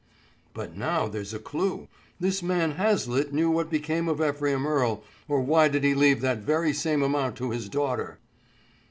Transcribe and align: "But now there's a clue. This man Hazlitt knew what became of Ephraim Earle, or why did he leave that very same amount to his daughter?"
"But 0.55 0.75
now 0.75 1.07
there's 1.07 1.31
a 1.31 1.37
clue. 1.37 1.87
This 2.19 2.41
man 2.41 2.71
Hazlitt 2.71 3.33
knew 3.33 3.51
what 3.51 3.69
became 3.69 4.07
of 4.09 4.19
Ephraim 4.19 4.65
Earle, 4.65 5.03
or 5.27 5.41
why 5.41 5.67
did 5.67 5.83
he 5.83 5.93
leave 5.93 6.21
that 6.21 6.39
very 6.39 6.73
same 6.73 7.03
amount 7.03 7.35
to 7.35 7.51
his 7.51 7.69
daughter?" 7.69 8.17